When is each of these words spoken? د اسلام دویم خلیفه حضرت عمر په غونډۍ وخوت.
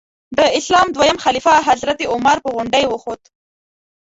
د 0.37 0.39
اسلام 0.59 0.87
دویم 0.95 1.17
خلیفه 1.23 1.53
حضرت 1.69 1.99
عمر 2.13 2.37
په 2.43 2.49
غونډۍ 2.55 2.83
وخوت. 2.87 3.21